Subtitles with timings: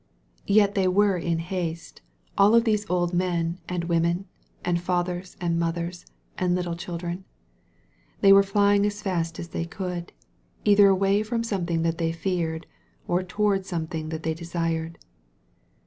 [0.47, 2.01] Yet th^ were in haste,
[2.35, 4.25] all of these old men and women,
[4.79, 6.07] fathers and mothers,
[6.39, 7.23] and little children;
[8.21, 10.11] they were flying as fast as they could;
[10.65, 12.65] either away from something that they feared,
[13.07, 14.97] or toward some thing that they desired.